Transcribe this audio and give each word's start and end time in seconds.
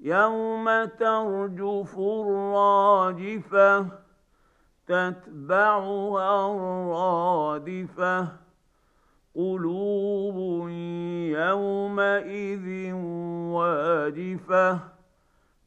يوم 0.00 0.84
ترجف 0.84 1.98
الراجفه 1.98 3.86
تتبعها 4.86 6.52
الرادفه 6.52 8.28
قلوب 9.34 10.68
يومئذ 11.30 12.92
واجفه 13.52 14.78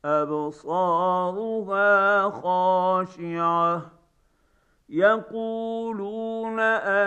ابصارها 0.05 1.89
خاشعه. 2.29 3.81
يقولون 4.89 6.59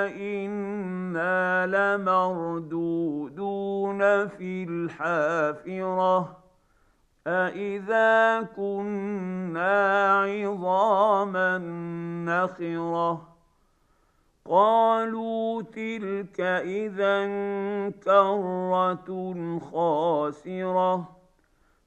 أئنا 0.02 1.66
لمردودون 1.96 2.68
في 4.28 4.64
الحافرة 4.68 6.40
أإذا 7.26 8.42
كنا 8.56 10.12
عظاما 10.22 11.58
نخرة 12.26 13.28
قالوا 14.44 15.62
تلك 15.62 16.40
إذا 16.40 17.26
كرة 18.04 19.08
خاسرة 19.72 21.08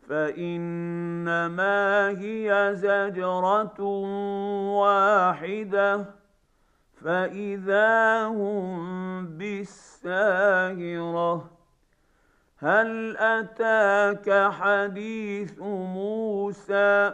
فانما 0.10 2.10
هي 2.10 2.72
زجره 2.76 3.82
واحدة 4.80 6.06
فاذا 7.04 8.26
هم 8.26 9.28
بالساهره 9.38 10.04
هل 12.64 13.18
أتاك 13.18 14.52
حديث 14.52 15.60
موسى 15.60 17.14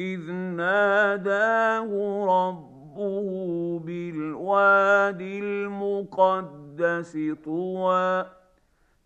إذ 0.00 0.30
ناداه 0.32 1.90
ربه 2.28 3.78
بالواد 3.84 5.20
المقدس 5.20 7.18
طوى 7.44 8.26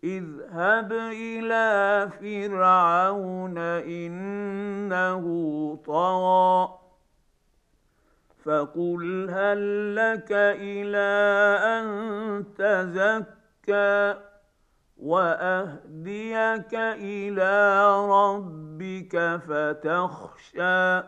اذهب 0.05 0.93
إلى 1.13 2.09
فرعون 2.21 3.59
إنه 3.99 5.25
طغى 5.87 6.79
فقل 8.45 9.31
هل 9.31 9.95
لك 9.97 10.33
إلى 10.33 11.09
أن 11.63 12.45
تزكى 12.59 14.32
واهديك 15.03 16.75
إلى 16.75 17.87
ربك 18.07 19.41
فتخشى 19.49 21.03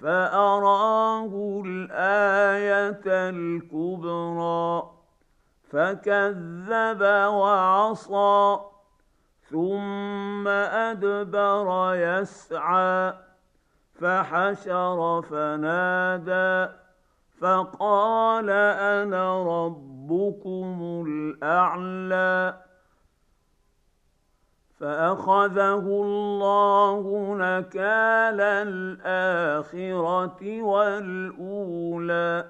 فاراه 0.00 1.62
الايه 1.66 3.02
الكبرى 3.06 4.90
فكذب 5.70 7.02
وعصى 7.32 8.58
ثم 9.50 10.48
ادبر 10.48 11.94
يسعى 11.94 13.14
فحشر 13.94 15.22
فنادى 15.22 16.72
فقال 17.40 18.50
أنا 18.50 19.42
ربكم 19.42 21.04
الاعلى 21.08 22.65
فاخذه 24.80 25.86
الله 26.04 27.34
نكال 27.34 28.40
الاخره 28.40 29.82
والاولى. 30.62 32.44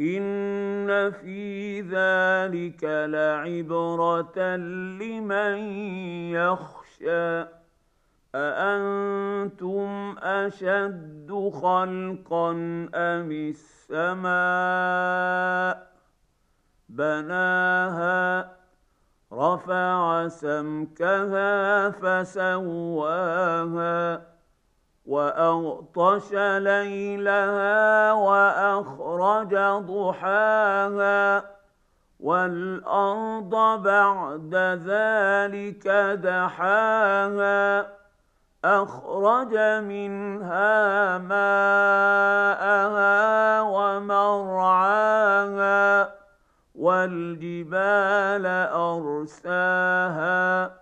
ان 0.00 1.10
في 1.10 1.80
ذلك 1.80 2.84
لعبره 2.84 4.56
لمن 4.56 5.58
يخشى. 6.30 7.44
اانتم 8.34 10.14
اشد 10.18 11.50
خلقا 11.54 12.50
ام 12.94 13.54
السماء؟ 13.90 14.34
بناها 16.88 18.63
رفع 19.38 20.28
سمكها 20.28 21.90
فسواها 21.90 23.54
وأغطش 25.06 26.32
ليلها 26.32 28.12
وأخرج 28.12 29.54
ضحاها 29.86 31.44
والأرض 32.20 33.82
بعد 33.82 34.54
ذلك 34.86 35.88
دحاها 36.22 37.86
أخرج 38.64 39.56
منها 39.84 41.18
ماءها 41.18 42.80
ومرعاها 43.60 44.83
والجبال 47.04 48.46
أرساها 48.72 50.72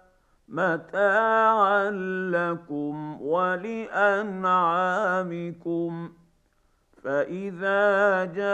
متاعا 0.49 1.91
لكم 2.31 3.22
ولأنعامكم 3.22 4.53
فإذا 7.03 8.25
جاءت 8.25 8.47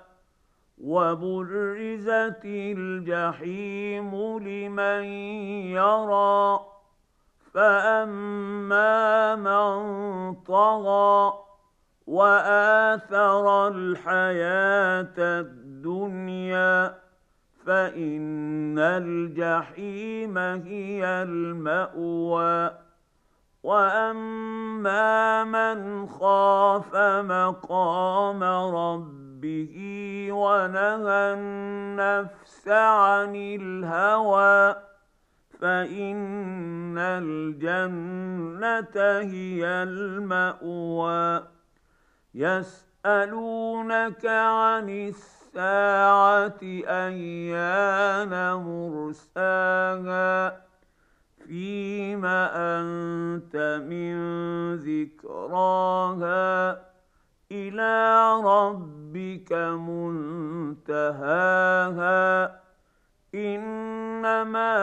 وبرزت 0.80 2.44
الجحيم 2.44 4.38
لمن 4.38 5.04
يرى 5.74 6.60
فاما 7.54 9.34
من 9.36 10.34
طغى 10.34 11.32
واثر 12.06 13.68
الحياة 13.68 15.14
الدنيا 15.18 16.94
فان 17.66 18.78
الجحيم 18.78 20.38
هي 20.38 21.04
الماوى 21.04 22.87
واما 23.68 25.44
من 25.44 26.08
خاف 26.08 26.96
مقام 27.24 28.42
ربه 28.74 29.76
ونهى 30.32 31.34
النفس 31.36 32.68
عن 32.68 33.36
الهوى 33.36 34.76
فان 35.60 36.98
الجنه 36.98 38.96
هي 39.20 39.66
الماوى 39.66 41.42
يسالونك 42.34 44.26
عن 44.26 44.88
الساعة 44.88 46.60
ايان 46.88 48.54
مرساها 48.54 50.67
فيم 51.48 52.24
أنت 52.26 53.82
من 53.88 54.16
ذكراها. 54.74 56.70
إلى 57.52 58.30
ربك 58.44 59.52
منتهاها. 60.82 61.28
إنما 63.34 64.74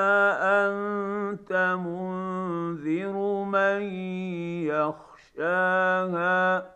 أنت 0.41 1.77
منذر 1.85 3.43
من 3.43 3.81
يخشاها. 5.37 6.75